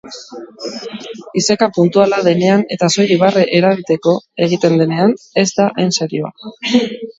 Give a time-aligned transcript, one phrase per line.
[1.41, 4.17] Iseka puntuala denean eta soilik barre erabiteko
[4.49, 6.35] egiten denean, ez da hain serioa.